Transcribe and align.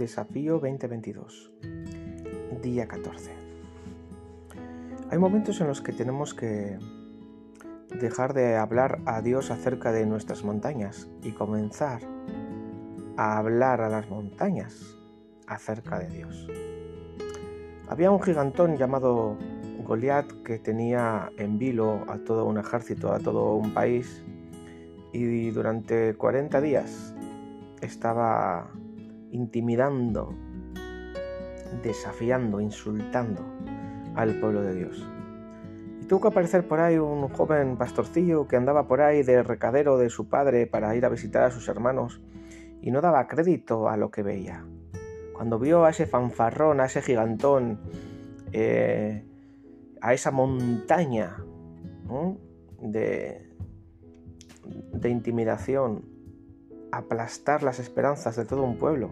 Desafío 0.00 0.54
2022, 0.54 1.52
día 2.62 2.88
14. 2.88 3.32
Hay 5.10 5.18
momentos 5.18 5.60
en 5.60 5.66
los 5.66 5.82
que 5.82 5.92
tenemos 5.92 6.32
que 6.32 6.78
dejar 8.00 8.32
de 8.32 8.56
hablar 8.56 9.02
a 9.04 9.20
Dios 9.20 9.50
acerca 9.50 9.92
de 9.92 10.06
nuestras 10.06 10.42
montañas 10.42 11.10
y 11.22 11.32
comenzar 11.32 12.00
a 13.18 13.36
hablar 13.36 13.82
a 13.82 13.90
las 13.90 14.08
montañas 14.08 14.96
acerca 15.46 15.98
de 15.98 16.08
Dios. 16.08 16.48
Había 17.86 18.10
un 18.10 18.22
gigantón 18.22 18.78
llamado 18.78 19.36
Goliat 19.84 20.32
que 20.46 20.58
tenía 20.58 21.30
en 21.36 21.58
vilo 21.58 22.06
a 22.08 22.16
todo 22.16 22.46
un 22.46 22.56
ejército, 22.56 23.12
a 23.12 23.18
todo 23.18 23.54
un 23.54 23.74
país, 23.74 24.24
y 25.12 25.50
durante 25.50 26.14
40 26.14 26.58
días 26.62 27.14
estaba 27.82 28.70
intimidando, 29.30 30.34
desafiando, 31.82 32.60
insultando 32.60 33.44
al 34.14 34.38
pueblo 34.40 34.62
de 34.62 34.74
Dios. 34.74 35.06
Y 36.00 36.06
tuvo 36.06 36.22
que 36.22 36.28
aparecer 36.28 36.66
por 36.66 36.80
ahí 36.80 36.98
un 36.98 37.28
joven 37.28 37.76
pastorcillo 37.76 38.46
que 38.48 38.56
andaba 38.56 38.86
por 38.86 39.00
ahí 39.00 39.22
de 39.22 39.42
recadero 39.42 39.98
de 39.98 40.10
su 40.10 40.28
padre 40.28 40.66
para 40.66 40.94
ir 40.96 41.04
a 41.04 41.08
visitar 41.08 41.44
a 41.44 41.50
sus 41.50 41.68
hermanos 41.68 42.20
y 42.82 42.90
no 42.90 43.00
daba 43.00 43.26
crédito 43.26 43.88
a 43.88 43.96
lo 43.96 44.10
que 44.10 44.22
veía. 44.22 44.64
Cuando 45.34 45.58
vio 45.58 45.84
a 45.84 45.90
ese 45.90 46.06
fanfarrón, 46.06 46.80
a 46.80 46.86
ese 46.86 47.02
gigantón, 47.02 47.80
eh, 48.52 49.24
a 50.00 50.14
esa 50.14 50.30
montaña 50.30 51.36
de, 52.80 53.46
de 54.92 55.08
intimidación, 55.08 56.04
aplastar 56.92 57.62
las 57.62 57.78
esperanzas 57.78 58.36
de 58.36 58.44
todo 58.44 58.62
un 58.62 58.76
pueblo. 58.76 59.10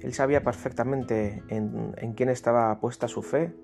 Él 0.00 0.14
sabía 0.14 0.42
perfectamente 0.42 1.42
en, 1.48 2.12
quién 2.14 2.30
estaba 2.30 2.80
puesta 2.80 3.06
su 3.06 3.22
fe 3.22 3.54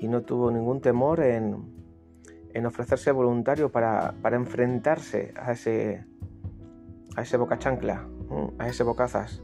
y 0.00 0.06
no 0.08 0.22
tuvo 0.22 0.50
ningún 0.50 0.80
temor 0.80 1.20
en, 1.20 1.74
ofrecerse 2.64 3.10
voluntario 3.12 3.70
para, 3.70 4.14
enfrentarse 4.32 5.34
a 5.36 5.52
ese, 5.52 6.06
a 7.16 7.22
ese 7.22 7.36
boca 7.36 7.58
chancla, 7.58 8.06
a 8.58 8.68
ese 8.68 8.84
bocazas. 8.84 9.42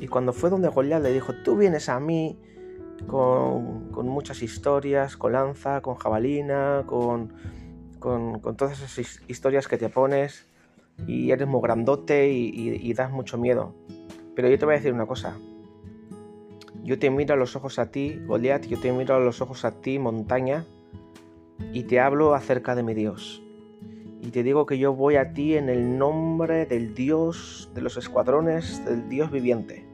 Y 0.00 0.08
cuando 0.08 0.32
fue 0.32 0.50
donde 0.50 0.68
Goliat 0.68 1.02
le 1.02 1.12
dijo, 1.12 1.32
tú 1.42 1.56
vienes 1.56 1.88
a 1.88 1.98
mí 1.98 2.38
con, 3.06 3.90
muchas 4.06 4.42
historias, 4.42 5.16
con 5.16 5.32
lanza, 5.32 5.80
con 5.80 5.94
jabalina, 5.96 6.84
con, 6.86 7.32
con, 7.98 8.40
todas 8.56 8.80
esas 8.80 9.20
historias 9.28 9.68
que 9.68 9.78
te 9.78 9.88
pones 9.88 10.46
y 11.06 11.30
eres 11.30 11.48
muy 11.48 11.60
grandote 11.62 12.30
y, 12.30 12.92
das 12.94 13.10
mucho 13.10 13.38
miedo. 13.38 13.74
Pero 14.34 14.48
yo 14.48 14.58
te 14.58 14.64
voy 14.64 14.74
a 14.74 14.78
decir 14.78 14.92
una 14.92 15.06
cosa. 15.06 15.36
Yo 16.82 16.98
te 16.98 17.10
miro 17.10 17.34
a 17.34 17.36
los 17.36 17.54
ojos 17.54 17.78
a 17.78 17.90
ti, 17.90 18.20
Goliat, 18.26 18.66
yo 18.66 18.78
te 18.78 18.92
miro 18.92 19.14
a 19.14 19.20
los 19.20 19.40
ojos 19.40 19.64
a 19.64 19.80
ti, 19.80 19.98
montaña, 19.98 20.64
y 21.72 21.84
te 21.84 22.00
hablo 22.00 22.34
acerca 22.34 22.74
de 22.74 22.82
mi 22.82 22.94
Dios. 22.94 23.42
Y 24.20 24.30
te 24.30 24.42
digo 24.42 24.66
que 24.66 24.78
yo 24.78 24.92
voy 24.94 25.16
a 25.16 25.32
ti 25.32 25.56
en 25.56 25.68
el 25.68 25.98
nombre 25.98 26.66
del 26.66 26.94
Dios 26.94 27.70
de 27.74 27.82
los 27.82 27.96
escuadrones, 27.96 28.84
del 28.84 29.08
Dios 29.08 29.30
viviente. 29.30 29.84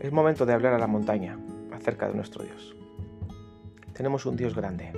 Es 0.00 0.12
momento 0.12 0.44
de 0.44 0.52
hablar 0.52 0.74
a 0.74 0.78
la 0.78 0.86
montaña 0.86 1.38
acerca 1.72 2.08
de 2.08 2.14
nuestro 2.14 2.44
Dios. 2.44 2.76
Tenemos 3.94 4.26
un 4.26 4.36
Dios 4.36 4.54
grande. 4.54 4.92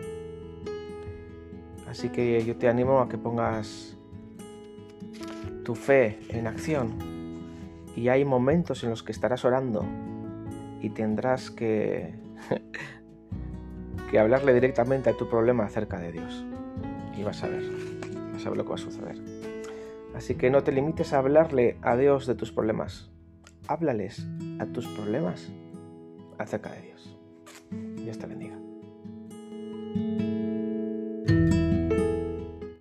Así 1.89 2.09
que 2.09 2.45
yo 2.45 2.57
te 2.57 2.69
animo 2.69 3.01
a 3.01 3.09
que 3.09 3.19
pongas 3.19 3.97
tu 5.65 5.75
fe 5.75 6.19
en 6.29 6.47
acción. 6.47 6.95
Y 7.97 8.09
hay 8.09 8.25
momentos 8.25 8.85
en 8.85 8.91
los 8.91 9.03
que 9.03 9.13
estarás 9.13 9.45
orando 9.45 9.85
y 10.81 10.91
tendrás 10.91 11.51
que, 11.51 12.15
que 14.11 14.19
hablarle 14.19 14.55
directamente 14.55 15.11
a 15.11 15.17
tu 15.17 15.29
problema 15.29 15.65
acerca 15.65 15.99
de 15.99 16.13
Dios. 16.13 16.45
Y 17.17 17.23
vas 17.23 17.43
a 17.43 17.49
ver, 17.49 17.65
vas 18.33 18.45
a 18.45 18.51
ver 18.51 18.59
lo 18.59 18.65
que 18.65 18.69
va 18.71 18.75
a 18.75 18.79
suceder. 18.79 19.21
Así 20.15 20.35
que 20.35 20.51
no 20.51 20.63
te 20.63 20.73
limites 20.73 21.13
a 21.13 21.19
hablarle 21.19 21.79
a 21.83 21.97
Dios 21.97 22.27
de 22.27 22.35
tus 22.35 22.53
problemas. 22.53 23.11
Háblales 23.69 24.27
a 24.61 24.67
tus 24.67 24.87
problemas 24.89 25.51
acerca 26.39 26.71
de 26.71 26.83
Dios. 26.83 27.19
Dios 27.97 28.19
te 28.19 28.27
bendiga. 28.27 28.56